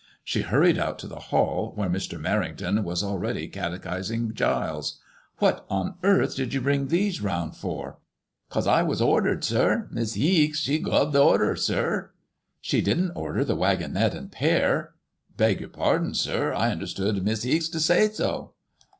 [0.23, 2.19] She hurried out to the hall, where Mr.
[2.19, 4.99] Merrington was already catechising Giles.
[5.37, 7.99] What on earth did you bring these round for?
[8.11, 12.13] '*" Cos I was ordered, sir; Miss Heeks, she guv the order, sir.*'
[12.63, 14.95] ''She didn't order the wag gonette and pair."
[15.37, 18.53] ''Beg your pardon, sir, I understood Miss Heeks to say so.